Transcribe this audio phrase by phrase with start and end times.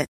[0.00, 0.08] it.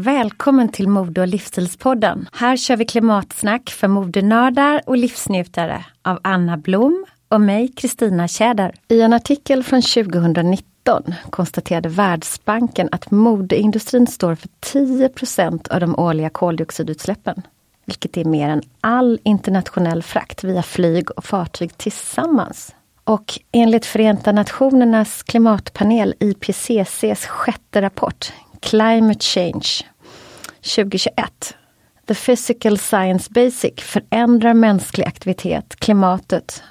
[0.00, 2.28] Välkommen till Mode och livsstilspodden.
[2.32, 8.74] Här kör vi klimatsnack för modenördar och livsnjutare av Anna Blom och mig, Kristina Tjäder.
[8.88, 16.30] I en artikel från 2019 konstaterade Världsbanken att modeindustrin står för 10% av de årliga
[16.30, 17.42] koldioxidutsläppen.
[17.84, 22.74] Vilket är mer än all internationell frakt via flyg och fartyg tillsammans.
[23.04, 29.84] Och enligt Förenta Nationernas klimatpanel IPCCs sjätte rapport Climate Change
[30.62, 31.54] 2021
[32.06, 36.62] The Physical Science Basic förändrar mänsklig aktivitet, klimatet,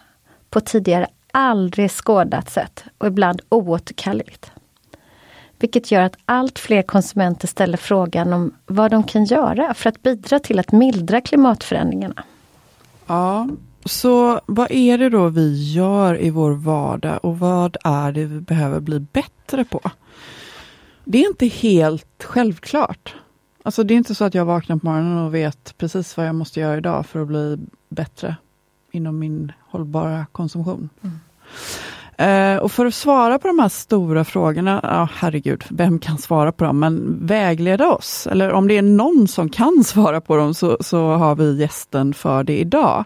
[0.50, 4.52] på tidigare aldrig skådat sätt och ibland oåterkalleligt.
[5.60, 10.04] Vilket gör att allt fler konsumenter ställer frågan om vad de kan göra för att
[10.04, 12.24] bidra till att mildra klimatförändringarna.
[13.08, 13.48] Ja,
[13.86, 18.42] så vad är det då vi gör i vår vardag och vad är det vi
[18.42, 19.82] behöver bli bättre på?
[21.12, 23.16] Det är inte helt självklart.
[23.64, 26.36] Alltså det är inte så att jag vaknar på morgonen och vet precis vad jag
[26.36, 27.58] måste göra idag för att bli
[27.90, 28.36] bättre
[28.92, 30.90] inom min hållbara konsumtion.
[32.18, 36.52] Eh, och för att svara på de här stora frågorna, ja herregud, vem kan svara
[36.52, 40.53] på dem, men vägleda oss, eller om det är någon som kan svara på dem
[40.53, 43.06] så, så har vi gästen för det idag.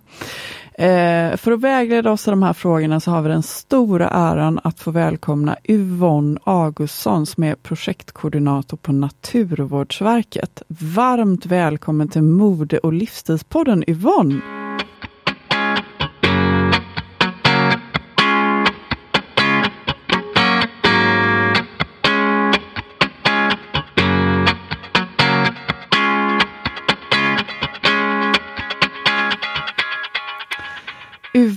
[0.77, 4.59] Eh, för att vägleda oss i de här frågorna så har vi den stora äran
[4.63, 10.61] att få välkomna Yvonne Augustsson som är projektkoordinator på Naturvårdsverket.
[10.67, 14.52] Varmt välkommen till Mode och livsstilspodden Yvonne!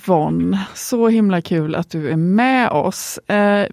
[0.06, 3.18] Yvonne, så himla kul att du är med oss.
[3.18, 3.66] Eh,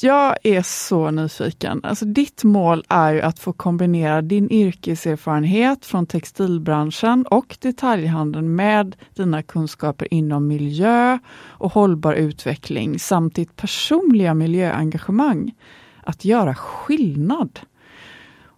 [0.00, 1.80] jag är så nyfiken.
[1.82, 8.96] Alltså, ditt mål är ju att få kombinera din yrkeserfarenhet från textilbranschen och detaljhandeln med
[9.14, 15.54] dina kunskaper inom miljö och hållbar utveckling samt ditt personliga miljöengagemang.
[16.02, 17.60] Att göra skillnad.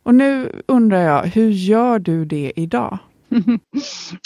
[0.02, 2.98] Och nu undrar jag, hur gör du det idag?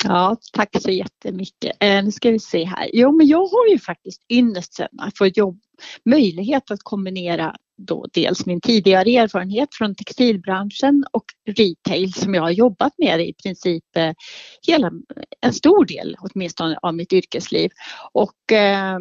[0.05, 1.77] Ja, tack så jättemycket.
[1.81, 2.91] Eh, nu ska vi se här.
[2.93, 5.61] Jo, men jag har ju faktiskt ynnesten att få jobb,
[6.05, 7.57] möjlighet att kombinera
[7.87, 13.35] då dels min tidigare erfarenhet från textilbranschen och retail som jag har jobbat med i
[13.43, 14.13] princip eh,
[14.67, 14.91] hela,
[15.41, 17.71] en stor del åtminstone av mitt yrkesliv.
[18.13, 18.99] Och eh,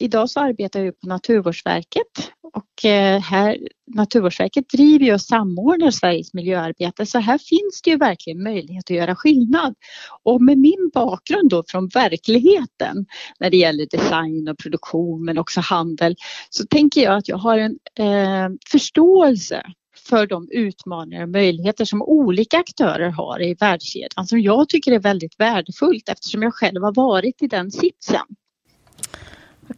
[0.00, 6.34] idag så arbetar jag på Naturvårdsverket och eh, här, Naturvårdsverket driver ju och samordnar Sveriges
[6.34, 9.74] miljöarbete så här finns det ju verkligen möjlighet att göra skillnad.
[10.22, 13.06] Och med min bakgrund då från verkligheten
[13.40, 16.16] när det gäller design och produktion men också handel
[16.50, 19.62] så tänker jag att jag har en eh, förståelse
[20.08, 24.98] för de utmaningar och möjligheter som olika aktörer har i värdekedjan som jag tycker är
[24.98, 28.26] väldigt värdefullt eftersom jag själv har varit i den sitsen.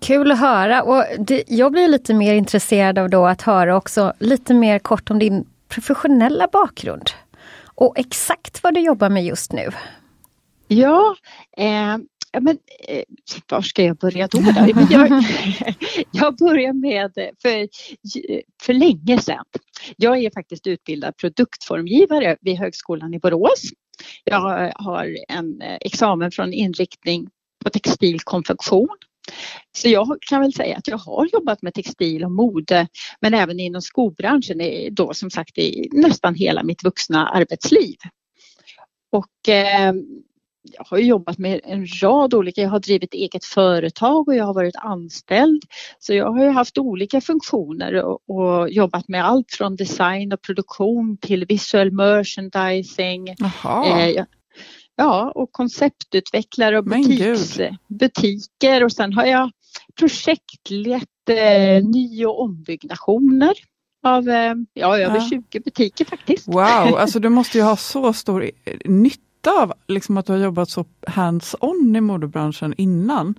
[0.00, 4.12] Kul att höra och det, jag blir lite mer intresserad av då att höra också
[4.18, 7.10] lite mer kort om din professionella bakgrund.
[7.74, 9.68] Och exakt vad du jobbar med just nu.
[10.68, 11.16] Ja,
[11.56, 11.96] eh,
[12.40, 12.58] men,
[12.88, 13.02] eh,
[13.50, 14.38] var ska jag börja då?
[14.38, 14.84] då?
[14.90, 15.08] Jag,
[16.12, 17.12] jag börjar med,
[17.42, 17.68] för,
[18.62, 19.44] för länge sedan.
[19.96, 23.62] Jag är faktiskt utbildad produktformgivare vid Högskolan i Borås.
[24.24, 27.28] Jag har en eh, examen från inriktning
[27.64, 28.96] på textil konfektion.
[29.72, 32.88] Så jag kan väl säga att jag har jobbat med textil och mode
[33.20, 34.60] men även inom skobranschen
[34.90, 37.96] då som sagt i nästan hela mitt vuxna arbetsliv.
[39.10, 39.92] Och eh,
[40.72, 44.54] jag har jobbat med en rad olika, jag har drivit eget företag och jag har
[44.54, 45.62] varit anställd.
[45.98, 51.16] Så jag har haft olika funktioner och, och, jobbat med allt från design och produktion
[51.20, 53.28] till visuell merchandising.
[53.28, 54.24] Eh,
[54.98, 59.50] ja, och konceptutvecklare och butiks, butiker och sen har jag
[59.98, 63.52] projektlett eh, ny och ombyggnationer
[64.02, 65.28] av eh, ja, över ja.
[65.28, 66.48] 20 butiker faktiskt.
[66.48, 66.58] Wow,
[66.98, 68.50] alltså du måste ju ha så stor
[68.84, 73.34] nytta av liksom att du har jobbat så hands-on i modebranschen innan.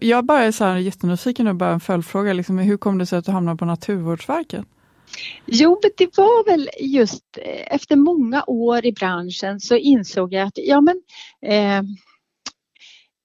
[0.00, 3.18] Jag bara är så här jättenyfiken och bara en följdfråga, liksom, hur kom det sig
[3.18, 4.64] att du hamnade på Naturvårdsverket?
[5.46, 10.58] Jo, det var väl just eh, efter många år i branschen så insåg jag att,
[10.58, 11.02] ja men
[11.42, 11.82] eh,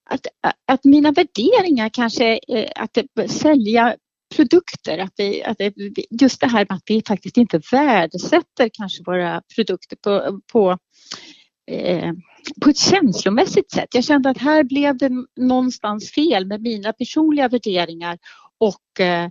[0.10, 0.28] att,
[0.68, 3.96] att mina värderingar kanske, eh, att eh, sälja
[4.36, 8.70] produkter, att vi, att eh, det, just det här med att vi faktiskt inte värdesätter
[8.74, 10.78] kanske våra produkter på, på
[11.72, 12.12] Eh,
[12.62, 13.88] på ett känslomässigt sätt.
[13.94, 18.18] Jag kände att här blev det någonstans fel med mina personliga värderingar
[18.58, 19.30] och eh,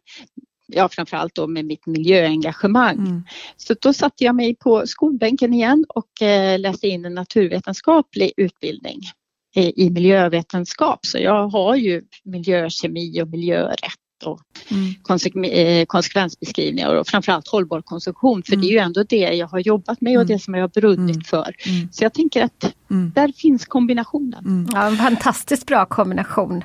[0.75, 2.99] ja, framförallt då med mitt miljöengagemang.
[2.99, 3.23] Mm.
[3.57, 9.01] Så då satte jag mig på skolbänken igen och eh, läste in en naturvetenskaplig utbildning
[9.55, 11.07] i miljövetenskap.
[11.07, 15.43] Så jag har ju miljökemi och miljörätt och mm.
[15.45, 18.43] Eh, konsekvensbeskrivningar och framförallt hållbar konsumtion.
[18.43, 18.63] För mm.
[18.63, 20.41] det är ju ändå det jag har jobbat med och det mm.
[20.41, 21.25] som jag har brunnit mm.
[21.25, 21.55] för.
[21.67, 21.89] Mm.
[21.93, 22.75] Så jag tänker att
[23.15, 24.69] där finns kombinationen.
[24.73, 26.63] Ja, en fantastiskt bra kombination.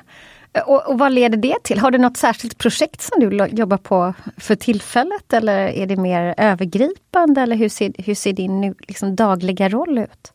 [0.66, 1.78] Och, och, vad leder det till?
[1.78, 6.34] Har du något särskilt projekt som du jobbar på för tillfället eller är det mer
[6.36, 10.32] övergripande eller hur ser, hur ser din nu, liksom, dagliga roll ut?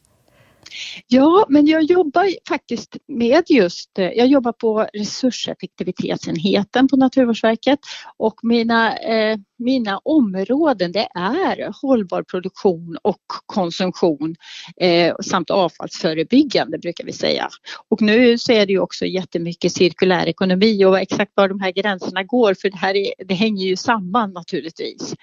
[1.07, 7.79] Ja, men jag jobbar faktiskt med just, eh, jag jobbar på resurseffektivitetsenheten på Naturvårdsverket
[8.17, 14.35] och mina, eh, mina områden det är hållbar produktion och konsumtion
[14.77, 17.49] eh, samt avfallsförebyggande brukar vi säga.
[17.89, 21.71] Och nu så är det ju också jättemycket cirkulär ekonomi och exakt var de här
[21.71, 25.15] gränserna går för det här är, det hänger ju samman naturligtvis.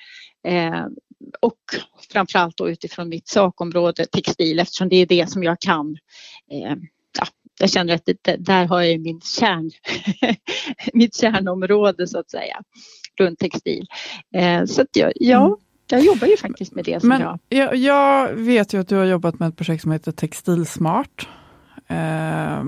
[0.47, 0.85] Eh,
[1.41, 1.59] och
[2.13, 5.97] framförallt då utifrån mitt sakområde textil eftersom det är det som jag kan.
[6.53, 6.77] Eh,
[7.19, 7.27] ja,
[7.61, 9.71] jag känner att det, där har jag min kärn,
[10.93, 12.63] mitt kärnområde så att säga
[13.19, 13.87] runt textil.
[14.35, 15.57] Eh, så att jag, ja, mm.
[15.91, 17.01] jag jobbar ju faktiskt med det.
[17.01, 17.39] Som Men jag...
[17.49, 17.77] jag...
[17.77, 21.29] Jag vet ju att du har jobbat med ett projekt som heter Textilsmart.
[21.91, 22.65] Eh,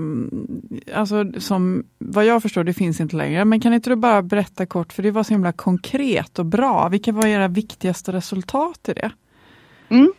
[0.97, 3.45] alltså som, vad jag förstår, det finns inte längre.
[3.45, 6.89] Men kan inte du bara berätta kort, för det var så himla konkret och bra.
[6.89, 9.11] Vilka var era viktigaste resultat i det?
[9.93, 10.13] Mm.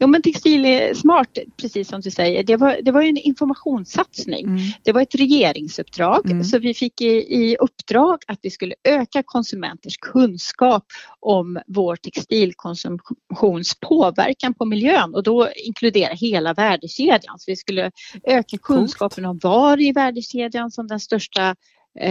[0.00, 2.44] Jo men Textil är smart, precis som du säger.
[2.44, 4.46] Det var, det var en informationssatsning.
[4.46, 4.58] Mm.
[4.82, 6.44] Det var ett regeringsuppdrag mm.
[6.44, 10.84] så vi fick i, i, uppdrag att vi skulle öka konsumenters kunskap
[11.20, 17.38] om vår textilkonsumtions påverkan på miljön och då inkludera hela värdekedjan.
[17.38, 17.90] Så vi skulle
[18.24, 21.56] öka kunskapen om var i värdekedjan som den största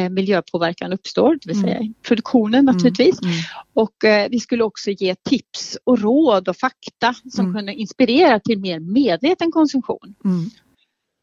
[0.10, 1.94] miljöpåverkan uppstår, det vill säga mm.
[2.08, 3.22] produktionen mm, naturligtvis.
[3.22, 3.34] Mm.
[3.74, 7.56] Och eh, vi skulle också ge tips och råd och fakta som mm.
[7.56, 10.16] kunde inspirera till mer medveten konsumtion.
[10.26, 10.50] Mm.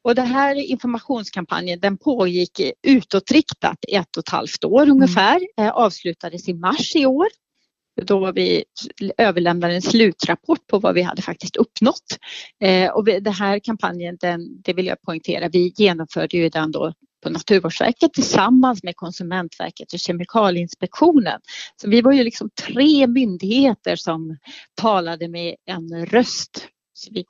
[0.05, 4.97] Och den här informationskampanjen den pågick utåtriktat i ett och ett halvt år mm.
[4.97, 7.27] ungefär, eh, avslutades i mars i år
[8.03, 8.65] då vi
[9.19, 12.19] överlämnade en slutrapport på vad vi hade faktiskt uppnått.
[12.61, 16.93] Eh, och den här kampanjen, den, det vill jag poängtera, vi genomförde ju den då
[17.23, 21.41] på Naturvårdsverket tillsammans med Konsumentverket och Kemikalieinspektionen.
[21.77, 24.37] Så vi var ju liksom tre myndigheter som
[24.75, 26.69] talade med en röst
[27.11, 27.25] vi,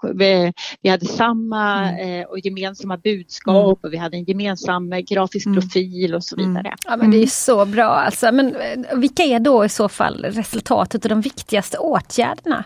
[0.83, 2.21] vi, hade samma mm.
[2.21, 3.76] eh, och gemensamma budskap mm.
[3.83, 5.61] och vi hade en gemensam eh, grafisk mm.
[5.61, 6.75] profil och så vidare.
[6.85, 8.33] Ja, men det är så bra alltså.
[8.33, 12.64] Men eh, vilka är då i så fall resultatet och de viktigaste åtgärderna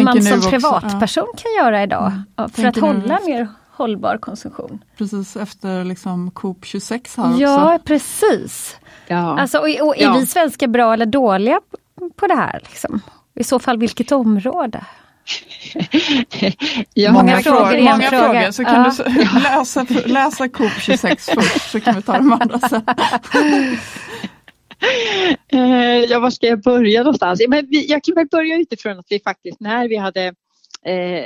[0.00, 1.38] man som privatperson ja.
[1.42, 2.50] kan göra idag mm.
[2.50, 4.84] för att hålla mer hållbar konsumtion.
[4.96, 7.42] Precis efter liksom COP 26 här också.
[7.42, 8.76] Ja precis.
[9.06, 9.40] Ja.
[9.40, 10.16] Alltså, och, och är ja.
[10.20, 11.60] vi svenskar bra eller dåliga
[12.16, 12.60] på det här?
[12.62, 13.00] Liksom?
[13.34, 14.84] I så fall vilket område?
[16.94, 18.50] ja, många frågor, många frågor.
[18.50, 19.04] Så kan ja.
[19.04, 22.82] du läsa, läsa Coop 26 först så kan vi ta de andra sen.
[25.52, 27.42] Eh, ja, var ska jag börja någonstans?
[27.48, 30.26] Men jag kan väl börja utifrån att vi faktiskt när vi hade
[30.84, 31.24] eh,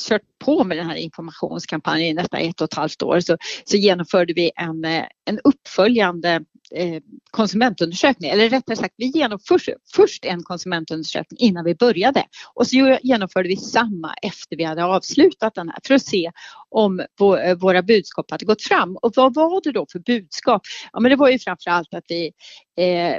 [0.00, 3.76] kört på med den här informationskampanjen i nästan ett och ett halvt år så, så
[3.76, 6.40] genomförde vi en, eh, en uppföljande
[6.74, 12.24] eh, konsumentundersökning, eller rättare sagt vi genomförde först en konsumentundersökning innan vi började
[12.54, 16.30] och så genomförde vi samma efter vi hade avslutat den här för att se
[16.68, 18.96] om eh, våra budskap hade gått fram.
[18.96, 20.62] Och vad var det då för budskap?
[20.92, 22.32] Ja, men det var ju framför allt att vi,
[22.76, 23.16] eh,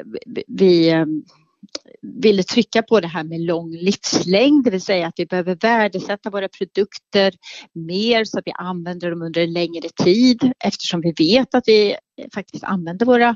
[0.48, 1.06] vi eh,
[2.02, 6.30] ville trycka på det här med lång livslängd, det vill säga att vi behöver värdesätta
[6.30, 7.34] våra produkter
[7.74, 11.96] mer så att vi använder dem under en längre tid eftersom vi vet att vi
[12.34, 13.36] faktiskt använder våra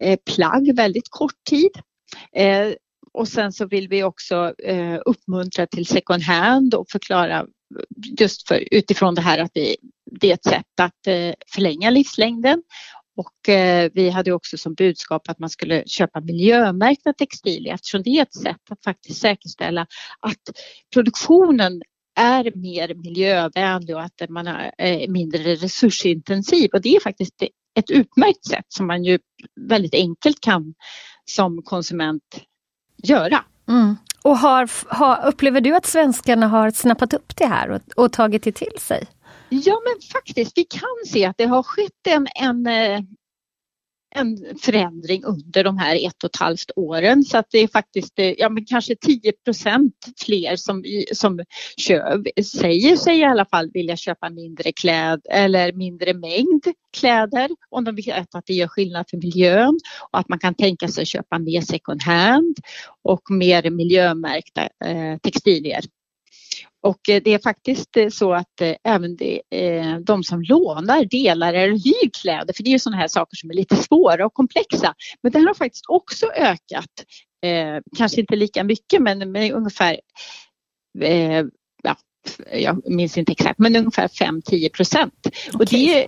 [0.00, 1.70] eh, plagg väldigt kort tid.
[2.36, 2.72] Eh,
[3.12, 7.46] och sen så vill vi också eh, uppmuntra till second hand och förklara
[8.18, 9.76] just för, utifrån det här att vi,
[10.20, 11.00] det är ett sätt att
[11.54, 12.62] förlänga livslängden
[13.16, 18.10] och eh, vi hade också som budskap att man skulle köpa miljömärkta textilier eftersom det
[18.10, 19.86] är ett sätt att faktiskt säkerställa
[20.20, 20.40] att
[20.94, 21.82] produktionen
[22.16, 27.42] är mer miljövänlig och att man är eh, mindre resursintensiv och det är faktiskt
[27.78, 29.18] ett utmärkt sätt som man ju
[29.60, 30.74] väldigt enkelt kan
[31.24, 32.40] som konsument
[33.02, 33.44] göra.
[33.68, 33.96] Mm.
[34.22, 38.42] Och har, har, upplever du att svenskarna har snappat upp det här och, och tagit
[38.42, 39.06] det till sig?
[39.62, 43.00] Ja men faktiskt, vi kan se att det har skett en, en, eh,
[44.14, 48.18] en förändring under de här ett och ett halvt åren så att det är faktiskt
[48.18, 51.44] eh, ja, men kanske 10% fler som, som
[51.76, 56.64] köp, säger sig i alla fall vilja köpa mindre kläd eller mindre mängd
[56.96, 59.80] kläder om de vet att det gör skillnad för miljön
[60.12, 62.56] och att man kan tänka sig köpa mer second hand
[63.02, 65.84] och mer miljömärkta eh, textilier.
[66.84, 69.16] Och eh, det är faktiskt eh, så att eh, även
[70.04, 73.50] de som lånar delar eller hyr kläder, för det är ju sådana här saker som
[73.50, 76.90] är lite svåra och komplexa, men det har faktiskt också ökat.
[77.98, 80.00] Kanske inte lika mycket men med ungefär
[82.52, 85.14] jag minns inte exakt, men ungefär 5-10 procent.
[85.54, 86.06] Okay.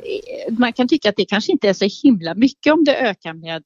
[0.50, 3.62] man kan tycka att det kanske inte är så himla mycket om det ökar med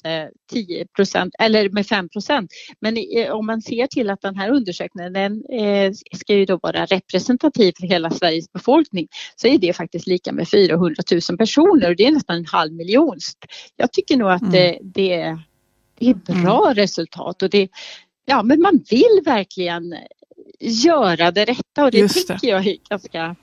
[0.52, 2.50] 10 procent eller med 5 procent.
[2.80, 2.96] Men
[3.32, 7.72] om man ser till att den här undersökningen den eh, ska ju då vara representativ
[7.80, 12.06] för hela Sveriges befolkning så är det faktiskt lika med 400 000 personer och det
[12.06, 13.18] är nästan en halv miljon.
[13.76, 14.52] Jag tycker nog att mm.
[14.52, 15.38] det, det,
[15.98, 16.74] det är bra mm.
[16.74, 17.68] resultat och det,
[18.26, 19.94] ja men man vill verkligen
[20.60, 22.46] göra det rätta och det Just tycker det.
[22.46, 23.36] jag är ganska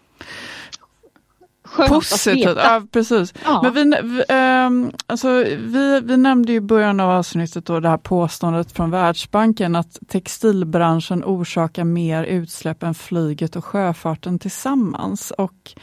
[1.67, 3.33] skönt Positivt, ja precis.
[3.43, 3.61] Ja.
[3.63, 7.97] Men vi, vi, ähm, alltså, vi, vi nämnde i början av avsnittet då det här
[7.97, 15.31] påståendet från Världsbanken att textilbranschen orsakar mer utsläpp än flyget och sjöfarten tillsammans.
[15.31, 15.73] Och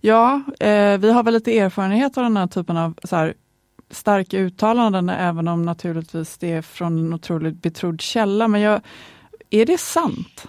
[0.00, 3.34] ja, eh, vi har väl lite erfarenhet av den här typen av så här,
[3.90, 8.48] starka uttalanden, även om naturligtvis det är från en otroligt betrodd källa.
[8.48, 8.80] Men jag,
[9.50, 10.48] är det sant?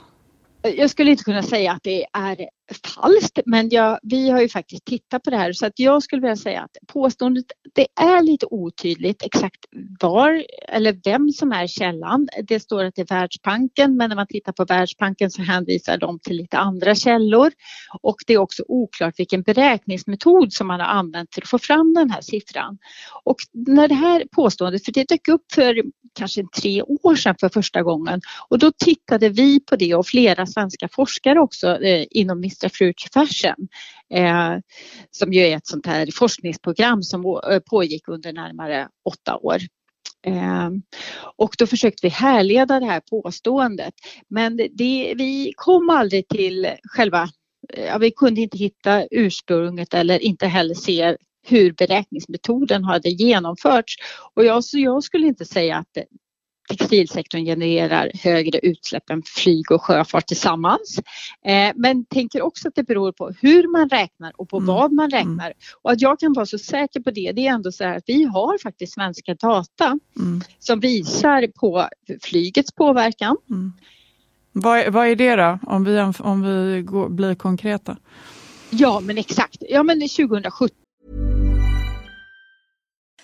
[0.63, 2.47] Jag skulle inte kunna säga att det är
[2.95, 6.21] falskt men jag, vi har ju faktiskt tittat på det här så att jag skulle
[6.21, 9.65] vilja säga att påståendet det är lite otydligt exakt
[9.99, 12.27] var eller vem som är källan.
[12.47, 16.19] Det står att det är Världsbanken men när man tittar på Världsbanken så hänvisar de
[16.19, 17.51] till lite andra källor
[18.01, 21.93] och det är också oklart vilken beräkningsmetod som man har använt för att få fram
[21.93, 22.77] den här siffran.
[23.23, 25.81] Och när det här påståendet, för det dök upp för
[26.13, 30.45] kanske tre år sedan för första gången och då tittade vi på det och flera
[30.45, 33.67] svenska forskare också eh, inom Mr Future Fashion
[34.13, 34.57] eh,
[35.11, 39.57] som ju är ett sånt här forskningsprogram som eh, pågick under närmare åtta år.
[40.25, 40.69] Eh,
[41.37, 43.93] och då försökte vi härleda det här påståendet
[44.29, 47.29] men det, vi kom aldrig till själva,
[47.73, 51.17] eh, ja, vi kunde inte hitta ursprunget eller inte heller se
[51.47, 53.95] hur beräkningsmetoden hade genomförts.
[54.33, 55.97] Och jag, så jag skulle inte säga att
[56.69, 60.99] textilsektorn genererar högre utsläpp än flyg och sjöfart tillsammans.
[61.45, 64.67] Eh, men tänker också att det beror på hur man räknar och på mm.
[64.67, 65.19] vad man mm.
[65.19, 65.45] räknar.
[65.45, 65.57] Mm.
[65.81, 68.03] Och att jag kan vara så säker på det, det är ändå så här att
[68.07, 70.41] vi har faktiskt svenska data mm.
[70.59, 71.87] som visar på
[72.21, 73.37] flygets påverkan.
[73.49, 73.73] Mm.
[74.51, 77.97] Vad, vad är det då, om vi, om vi går, blir konkreta?
[78.69, 80.82] Ja men exakt, ja men 2017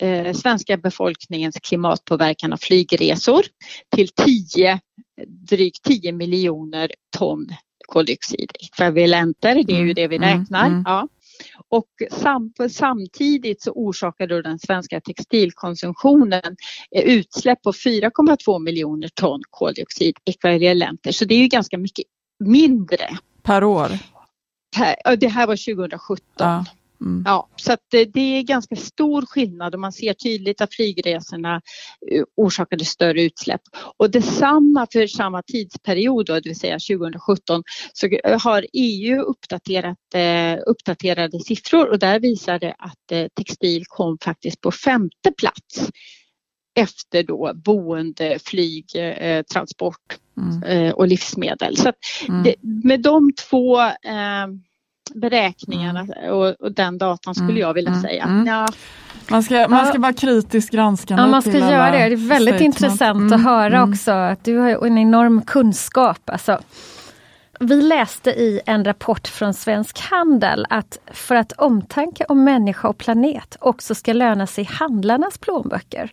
[0.00, 3.42] eh, svenska befolkningens klimatpåverkan av flygresor
[3.96, 4.80] till 10,
[5.26, 7.46] drygt 10 miljoner ton
[7.86, 9.54] koldioxidekvivalenter.
[9.66, 10.66] Det är ju det vi Mm, räknar.
[10.66, 10.82] mm.
[10.86, 11.08] Ja.
[11.68, 16.56] Och sam, samtidigt så orsakar då den svenska textilkonsumtionen
[16.96, 21.12] eh, utsläpp på 4,2 miljoner ton koldioxidekvivalenter.
[21.12, 22.04] Så det är ju ganska mycket
[22.44, 23.08] mindre.
[23.42, 23.88] Per år.
[25.16, 26.24] Det här var 2017.
[26.38, 26.64] Ja.
[27.00, 27.22] Mm.
[27.26, 31.60] Ja, så det, är ganska stor skillnad och man ser tydligt att flygresorna
[32.10, 33.60] eh, orsakade större utsläpp.
[33.96, 39.98] Och detsamma för samma tidsperiod, då, det vill säga 2017, så eh, har EU uppdaterat
[40.14, 45.90] eh, uppdaterade siffror och där visar det att textil kom faktiskt på femte plats
[46.74, 48.86] efter då boende, flyg,
[49.52, 50.92] transport Mm.
[50.92, 51.76] och livsmedel.
[51.76, 51.92] Så
[52.28, 52.42] Mm.
[52.42, 53.78] det, med de två
[55.14, 58.24] beräkningarna och, och den datan skulle Mm, jag vilja mm, säga.
[58.24, 58.46] mm.
[58.46, 58.66] Ja,
[59.30, 61.98] Man ska, man ska vara kritiskt granskande Ja, man ska göra det.
[61.98, 62.60] Det är väldigt statement.
[62.80, 63.90] intressant Mm, att höra mm.
[63.92, 66.30] också att du har en enorm kunskap.
[66.30, 66.58] Alltså,
[67.60, 72.98] vi läste i en rapport från Svensk Handel att för att omtanke om människa och
[72.98, 76.10] planet också ska löna sig i handlarnas plånböcker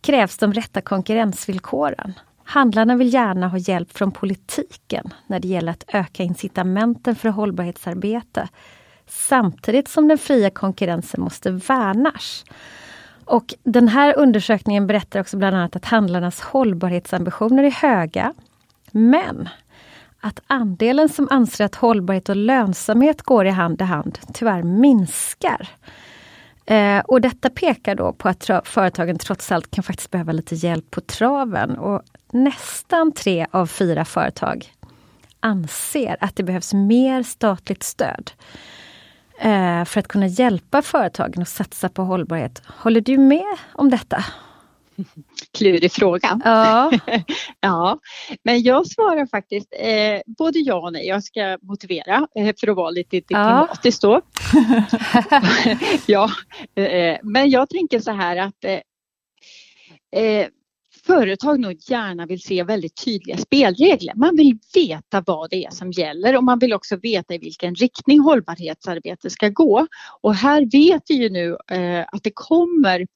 [0.00, 2.14] krävs de rätta konkurrensvillkoren.
[2.50, 8.48] Handlarna vill gärna ha hjälp från politiken när det gäller att öka incitamenten för hållbarhetsarbete
[9.06, 12.44] samtidigt som den fria konkurrensen måste värnas.
[13.24, 18.34] Och den här undersökningen berättar också bland annat att handlarnas hållbarhetsambitioner är höga.
[18.90, 19.48] Men
[20.20, 25.68] att andelen som anser att hållbarhet och lönsamhet går i hand i hand tyvärr minskar.
[26.66, 30.90] Eh, och detta pekar då på att företagen trots allt kan faktiskt behöva lite hjälp
[30.90, 31.78] på traven.
[31.78, 32.02] Och
[32.32, 34.72] nästan tre av fyra företag
[35.40, 38.30] anser att det behövs mer statligt stöd
[39.40, 42.62] eh, för att kunna hjälpa företagen att satsa på hållbarhet.
[42.66, 44.24] Håller du med om detta?
[45.58, 46.40] Klurig fråga.
[46.44, 46.92] Ja.
[47.60, 47.98] ja,
[48.42, 51.06] men jag svarar faktiskt eh, både ja och nej.
[51.06, 54.20] Jag ska motivera eh, för att vara lite diplomatisk då.
[56.06, 56.30] ja,
[56.74, 58.80] eh, men jag tänker så här att eh,
[60.22, 60.46] eh,
[61.08, 64.14] företag nog gärna vill se väldigt tydliga spelregler.
[64.14, 67.74] Man vill veta vad det är som gäller och man vill också veta i vilken
[67.74, 69.86] riktning hållbarhetsarbetet ska gå.
[70.20, 73.06] Och här vet vi ju nu eh, att det kommer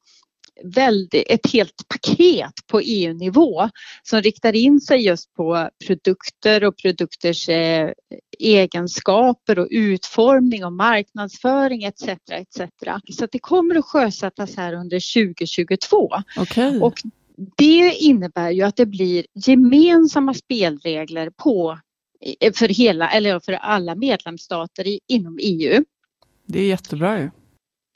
[0.64, 3.68] väldigt, ett helt paket på EU-nivå
[4.02, 7.90] som riktar in sig just på produkter och produkters eh,
[8.38, 12.08] egenskaper och utformning och marknadsföring etc.
[12.30, 12.60] etc.
[13.10, 16.10] Så det kommer att sjösättas här under 2022.
[16.40, 16.80] Okay.
[16.80, 16.94] Och
[17.56, 21.78] det innebär ju att det blir gemensamma spelregler på,
[22.54, 25.84] för, hela, eller för alla medlemsstater i, inom EU.
[26.46, 27.30] Det är jättebra ju.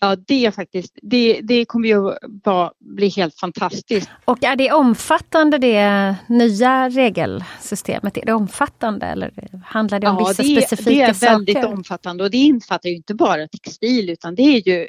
[0.01, 2.13] Ja, det är faktiskt, det, det kommer ju
[2.45, 4.11] bara bli helt fantastiskt.
[4.25, 8.17] Och är det omfattande det nya regelsystemet?
[8.17, 9.33] Är det omfattande eller
[9.65, 11.45] handlar det om ja, vissa det, specifika saker?
[11.45, 14.89] det är väldigt omfattande och det infattar ju inte bara textil utan det är ju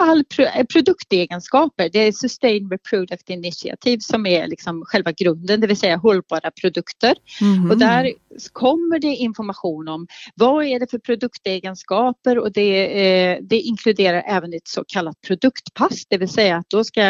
[0.00, 0.24] all
[0.72, 1.88] produktegenskaper.
[1.92, 7.14] Det är Sustainable Product Initiative som är liksom själva grunden, det vill säga hållbara produkter.
[7.40, 7.70] Mm.
[7.70, 8.12] Och där
[8.52, 14.54] kommer det information om vad är det för produktegenskaper och det, eh, det inkluderar även
[14.54, 17.02] ett så kallat produktpass, det vill säga att då, ska,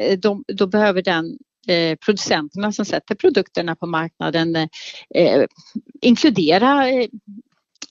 [0.00, 4.56] eh, de, då behöver den eh, producenterna som sätter produkterna på marknaden
[5.14, 5.44] eh,
[6.00, 7.06] inkludera eh,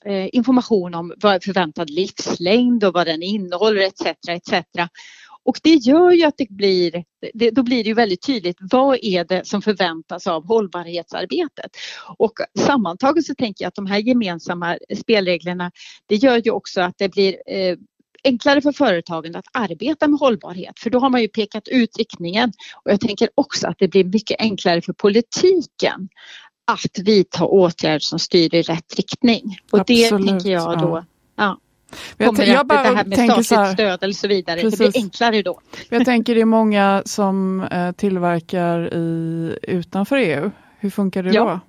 [0.04, 4.06] eh information om vad förväntad livslängd och vad den innehåller etc.
[4.28, 4.52] etc.
[5.44, 8.98] Och det gör ju att det blir, det, då blir det ju väldigt tydligt vad
[9.02, 11.70] är det som förväntas av hållbarhetsarbetet.
[12.16, 15.72] Och sammantaget så tänker jag att de här gemensamma spelreglerna
[16.06, 17.76] det gör ju också att det blir eh,
[18.24, 22.52] enklare för företagen att arbeta med hållbarhet för då har man ju pekat ut riktningen
[22.84, 26.08] och jag tänker också att det blir mycket enklare för politiken
[26.64, 29.58] att vidta åtgärder som styr i rätt riktning.
[29.70, 31.04] Och Absolut, det tänker jag då, ja
[32.16, 34.60] ja kommer jag, jag bara det här med statligt så här, stöd eller så vidare,
[34.60, 34.78] precis.
[34.78, 35.60] det blir enklare då.
[35.88, 40.50] Jag tänker det är många som eh, tillverkar i, utanför EU.
[40.78, 41.44] Hur funkar det ja.
[41.44, 41.60] då?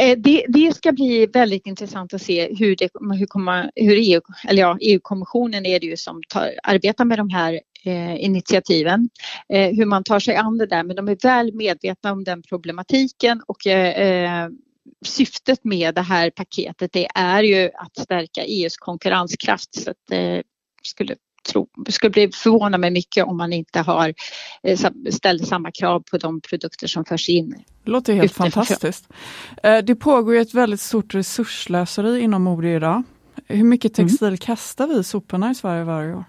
[0.00, 4.20] Eh, det, det, ska bli väldigt intressant att se hur, det, hur, kommer, hur EU,
[4.48, 9.08] eller ja, EU-kommissionen är det ju som tar, arbetar med de här eh, initiativen.
[9.48, 12.42] Eh, hur man tar sig an det där men de är väl medvetna om den
[12.42, 13.66] problematiken och
[15.06, 20.40] syftet med det här paketet det är ju att stärka EUs konkurrenskraft så att eh,
[20.82, 24.14] skulle tro, skulle bli förvåna mig mycket om man inte har
[24.62, 24.78] eh,
[25.10, 27.64] ställer samma krav på de produkter som förs in.
[27.84, 29.08] Det låter helt fantastiskt.
[29.62, 33.02] Eh, det pågår ett väldigt stort resurslöseri inom mode idag.
[33.46, 34.08] Hur mycket mm.
[34.08, 34.38] textil mm.
[34.38, 36.24] kastar vi i soporna i Sverige varje år?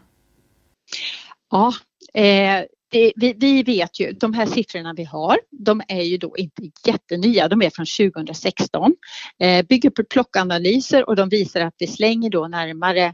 [1.51, 1.73] Ja,
[2.13, 6.37] eh, det, vi, vi, vet ju, de här siffrorna vi har, de är ju då
[6.37, 8.95] inte jättenya, de är från 2016.
[9.39, 13.13] Eh, bygger på plockanalyser och de visar att vi slänger då närmare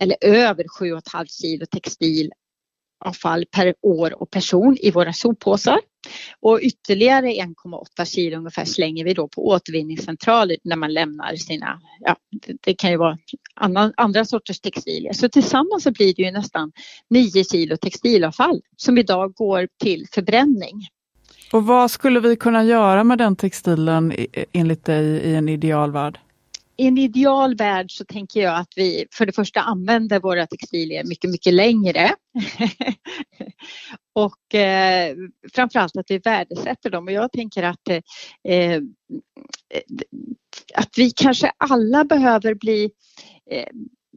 [0.00, 5.80] eller över 7,5 kilo textilavfall per år och person i våra soppåsar.
[6.40, 12.16] Och ytterligare 1,8 kilo ungefär slänger vi då på återvinningscentraler när man lämnar sina, ja
[12.60, 13.18] det kan ju vara
[13.54, 15.12] andra, andra sorters textilier.
[15.12, 16.72] Så tillsammans så blir det ju nästan
[17.10, 20.88] 9 kilo textilavfall som idag går till förbränning.
[21.52, 24.12] Och vad skulle vi kunna göra med den textilen
[24.52, 26.18] enligt dig i en idealvärld?
[26.76, 31.04] I en ideal värld så tänker jag att vi för det första använder våra textilier
[31.04, 32.14] mycket, mycket längre.
[34.14, 35.16] och eh,
[35.54, 38.02] framförallt att vi värdesätter dem och jag tänker att, eh,
[38.48, 38.82] eh
[40.74, 42.90] att vi kanske alla behöver bli
[43.50, 43.68] eh,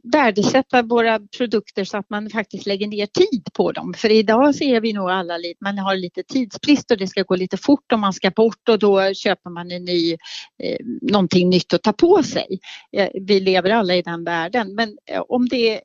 [0.02, 3.94] värdesätta våra produkter så att man faktiskt lägger ner tid på dem.
[3.94, 7.36] För idag ser vi nog alla lite, man har lite tidsbrist och det ska gå
[7.36, 10.12] lite fort om man ska bort och då köper man en ny,
[10.62, 12.58] eh, någonting nytt att ta på sig.
[12.96, 15.80] Eh, vi lever alla i den världen men eh, om det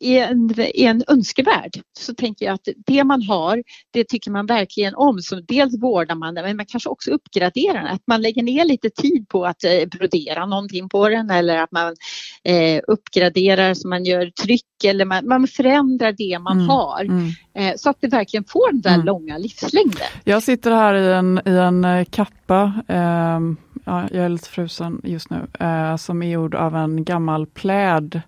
[0.00, 4.46] är en, är en önskevärld så tänker jag att det man har, det tycker man
[4.46, 5.18] verkligen om.
[5.18, 7.86] Så dels vårdar man det, men man kanske också uppgraderar den.
[7.86, 11.72] Att man lägger ner lite tid på att eh, brodera någonting på den eller att
[11.72, 11.96] man
[12.44, 17.04] eh, uppgraderar så man gör tryck eller man, man förändrar det man mm, har.
[17.04, 17.28] Mm.
[17.54, 19.06] Eh, så att det verkligen får den där mm.
[19.06, 20.06] långa livslängden.
[20.24, 23.40] Jag sitter här i en, i en eh, kappa eh,
[23.84, 28.20] ja, jag är lite frusen just nu, eh, som är gjord av en gammal pläd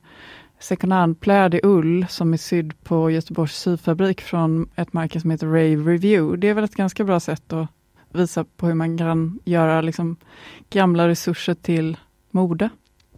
[0.62, 5.46] second hand-pläd i ull som är sydd på Göteborgs syfabrik från ett märke som heter
[5.46, 6.37] Rave Review.
[6.37, 7.68] Det är väl ett ganska bra sätt att
[8.12, 10.16] visa på hur man kan göra liksom
[10.70, 11.96] gamla resurser till
[12.31, 12.70] mode.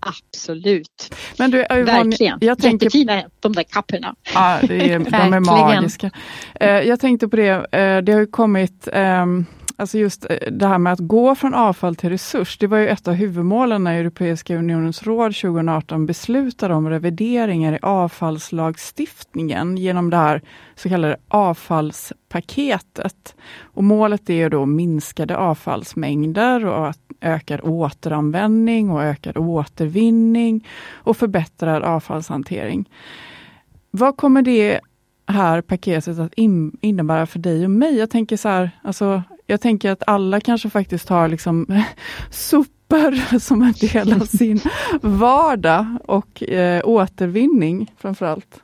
[0.04, 1.14] Absolut.
[1.38, 2.38] Men du, Yvonne, Verkligen.
[2.40, 2.86] jag tänker...
[2.86, 4.14] Jättefina de där kapporna.
[4.34, 6.10] Ja, det är, de är magiska.
[6.54, 10.66] Eh, jag tänkte på det, eh, det har ju kommit ehm, Alltså just eh, det
[10.66, 13.94] här med att gå från avfall till resurs, det var ju ett av huvudmålen när
[13.94, 20.42] Europeiska unionens råd 2018 beslutade om revideringar i avfallslagstiftningen genom det här
[20.74, 23.34] så kallade avfallspaketet.
[23.60, 32.90] Och målet är då minskade avfallsmängder och ökad återanvändning och ökad återvinning och förbättrad avfallshantering.
[33.90, 34.80] Vad kommer det
[35.26, 37.96] här paketet att in, innebära för dig och mig?
[37.96, 41.82] Jag tänker så här, alltså, jag tänker att alla kanske faktiskt har liksom
[42.30, 44.60] sopor som en del av sin
[45.02, 48.60] vardag och eh, återvinning framförallt.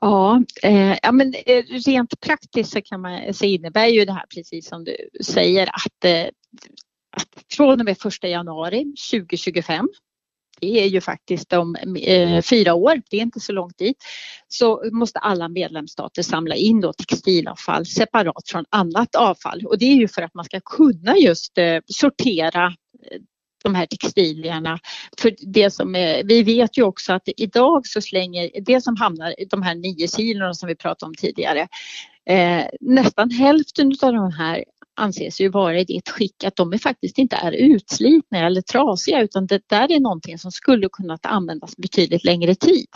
[0.00, 4.24] Ja, eh, ja, men eh, rent praktiskt så, kan man, så innebär ju det här
[4.34, 6.26] precis som du säger att, eh,
[7.16, 9.88] att från och med 1 januari 2025
[10.60, 13.96] det är ju faktiskt om eh, fyra år, det är inte så långt dit,
[14.48, 19.66] så måste alla medlemsstater samla in då textilavfall separat från annat avfall.
[19.66, 23.20] Och det är ju för att man ska kunna just eh, sortera eh,
[23.64, 24.78] de här textilierna.
[25.18, 29.34] För det som är, vi vet ju också att idag så slänger det som hamnar,
[29.50, 31.68] de här nio kilona som vi pratade om tidigare,
[32.30, 34.64] eh, nästan hälften av de här
[34.96, 39.22] anses ju vara i det skick att de är faktiskt inte är utslitna eller trasiga
[39.22, 42.86] utan det där är någonting som skulle kunna användas betydligt längre tid.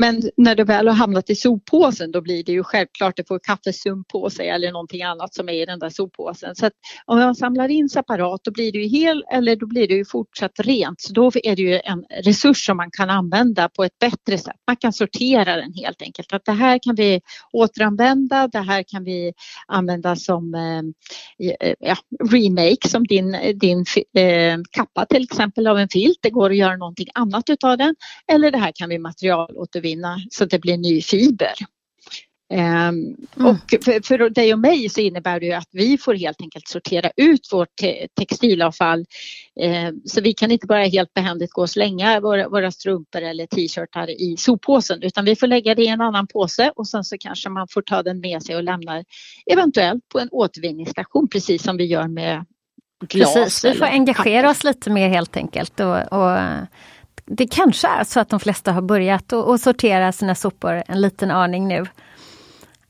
[0.00, 3.38] Men när det väl har hamnat i soppåsen då blir det ju självklart, det får
[3.38, 6.54] kaffesump på sig eller någonting annat som är i den där soppåsen.
[6.54, 6.72] Så att
[7.06, 10.04] om man samlar in separat då blir det ju hel eller då blir det ju
[10.04, 11.00] fortsatt rent.
[11.00, 14.56] Så då är det ju en resurs som man kan använda på ett bättre sätt.
[14.66, 16.32] Man kan sortera den helt enkelt.
[16.32, 17.20] Att det här kan vi
[17.52, 19.32] återanvända, det här kan vi
[19.66, 21.96] använda som eh, eh ja,
[22.30, 23.84] remake som din, din
[24.16, 26.18] eh, kappa till exempel av en filt.
[26.22, 27.94] Det går att göra någonting annat utav den.
[28.32, 31.54] Eller det här kan vi materialåtervinna återvinna så att det blir ny fiber.
[32.52, 33.16] Um, mm.
[33.36, 37.10] Och för, för dig och mig så innebär det att vi får helt enkelt sortera
[37.16, 39.00] ut vårt te textilavfall.
[39.64, 43.46] Uh, så vi kan inte bara helt behändigt gå och slänga våra, våra strumpor eller
[43.46, 47.16] t-shirtar i soppåsen utan vi får lägga det i en annan påse och sen så
[47.18, 49.04] kanske man får ta den med sig och lämna
[49.46, 52.44] eventuellt på en återvinningsstation precis som vi gör med
[53.00, 53.34] glas.
[53.34, 56.38] Precis, vi får engagera oss lite mer helt enkelt och, och
[57.32, 61.30] det kanske är så att de flesta har börjat att sortera sina sopor en liten
[61.30, 61.80] aning nu.
[61.80, 61.86] Uh,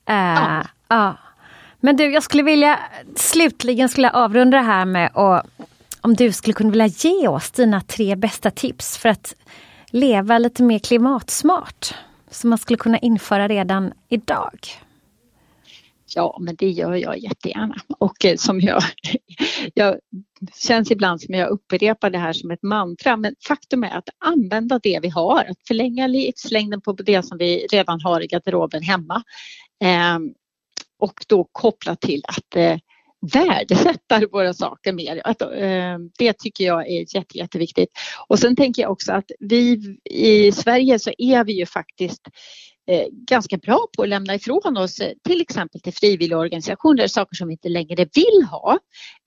[0.06, 0.64] ja.
[0.88, 1.16] ja.
[1.80, 2.78] Men du, jag skulle vilja
[3.16, 5.46] slutligen skulle avrunda det här med att
[6.00, 9.34] om du skulle kunna vilja ge oss dina tre bästa tips för att
[9.86, 11.94] leva lite mer klimatsmart.
[12.30, 14.68] Som man skulle kunna införa redan idag.
[16.16, 17.74] Ja, men det gör jag jättegärna.
[17.98, 18.82] Och eh, som jag,
[19.74, 19.98] jag
[20.54, 24.80] känns ibland som jag upprepar det här som ett mantra, men faktum är att använda
[24.82, 29.22] det vi har, att förlänga livslängden på det som vi redan har i garderoben hemma.
[29.84, 30.18] Eh,
[30.98, 32.78] och då koppla till att eh,
[33.32, 35.22] värdesätta våra saker mer.
[35.24, 37.90] Att, eh, det tycker jag är jätte, jätteviktigt.
[38.28, 42.69] Och sen tänker jag också att vi i Sverige så är vi ju faktiskt Eh,
[42.90, 47.48] Eh, ganska bra på att lämna ifrån oss eh, till exempel till frivilligorganisationer saker som
[47.48, 48.78] vi inte längre vill ha.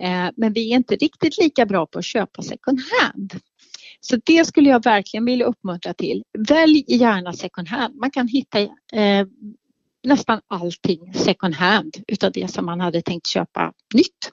[0.03, 3.33] Eh, men vi är inte riktigt lika bra på att köpa second hand.
[3.99, 6.23] Så det skulle jag verkligen vilja uppmuntra till.
[6.47, 7.95] Välj gärna second hand.
[7.95, 9.27] Man kan hitta eh,
[10.03, 14.31] nästan allting second hand utav det som man hade tänkt köpa nytt.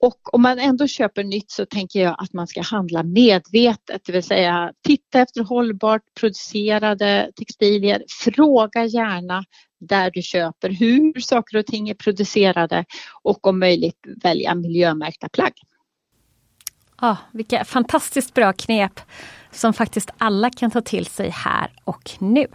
[0.00, 4.12] Och om man ändå köper nytt så tänker jag att man ska handla medvetet, det
[4.12, 8.04] vill säga titta efter hållbart producerade textilier.
[8.24, 9.44] Fråga gärna
[9.80, 12.84] där du köper hur saker och ting är producerade
[13.22, 15.52] och om möjligt välja miljömärkta plagg.
[16.96, 19.00] Ah, vilka fantastiskt bra knep
[19.50, 22.46] som faktiskt alla kan ta till sig här och nu.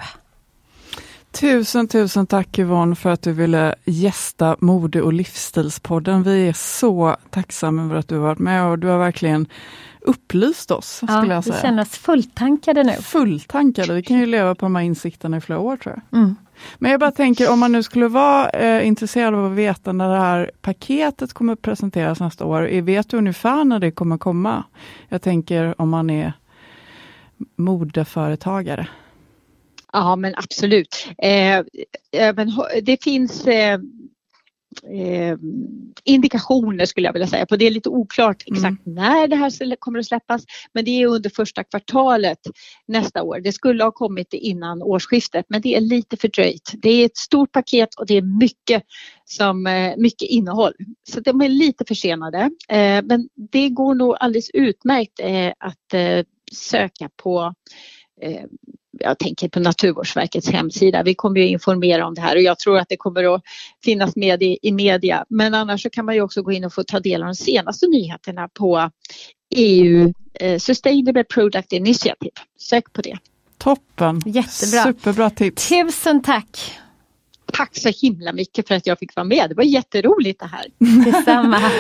[1.32, 6.24] Tusen, tusen tack Yvonne för att du ville gästa Mode och livsstilspodden.
[6.24, 9.48] Vi är så tacksamma över att du har varit med och du har verkligen
[10.02, 11.00] upplyst oss.
[11.08, 11.56] Ja, skulle jag säga.
[11.56, 12.94] Vi känner oss fulltankade nu.
[12.94, 16.20] Fulltankade, vi kan ju leva på de här insikterna i flera år tror jag.
[16.20, 16.36] Mm.
[16.78, 20.10] Men jag bara tänker om man nu skulle vara eh, intresserad av att veta när
[20.10, 22.82] det här paketet kommer att presenteras nästa år.
[22.82, 24.64] Vet du ungefär när det kommer komma?
[25.10, 26.34] Jag tänker om man är
[27.56, 28.88] modeföretagare.
[29.94, 31.08] Ja men absolut.
[31.18, 31.64] Eh,
[32.82, 33.80] det finns eh,
[34.84, 35.38] eh,
[36.04, 37.56] indikationer skulle jag vilja säga på.
[37.56, 38.58] Det är lite oklart mm.
[38.58, 38.96] exakt mm.
[38.96, 42.40] när det här kommer att släppas men det är under första kvartalet
[42.88, 43.40] nästa år.
[43.40, 46.72] Det skulle ha kommit innan årsskiftet men det är lite fördröjt.
[46.78, 48.84] Det är ett stort paket och det är mycket,
[49.26, 50.74] som, eh, mycket innehåll.
[51.10, 55.94] Så de är lite försenade eh, men det går nog alldeles utmärkt eh, att
[56.52, 57.54] söka på
[58.22, 58.46] eh,
[59.00, 61.04] jag tänker på Naturvårdsverkets hemsida.
[61.04, 63.44] Vi kommer ju informera om det här och jag tror att det kommer att
[63.84, 65.26] finnas med i, i media.
[65.30, 67.36] Men annars så kan man ju också gå in och få ta del av de
[67.36, 68.90] senaste nyheterna på
[69.56, 72.32] EU eh, Sustainable Product Initiative.
[72.60, 73.18] Sök på det.
[73.58, 74.22] Toppen!
[74.26, 74.84] Jättebra.
[74.84, 75.70] Superbra tips.
[75.70, 76.80] Tusen tack!
[77.54, 79.50] Tack så himla mycket för att jag fick vara med.
[79.50, 80.66] Det var jätteroligt det här.
[81.06, 81.72] Detsamma.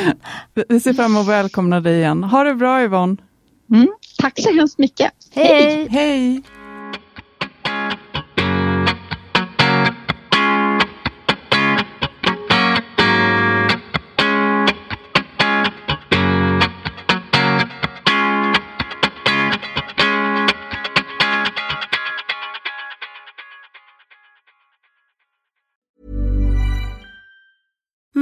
[0.69, 2.23] Vi ser fram emot att välkomna dig igen.
[2.23, 3.17] Ha det bra Yvonne!
[3.71, 5.11] Mm, tack så hemskt mycket.
[5.31, 5.87] Hej!
[5.89, 6.43] Hej!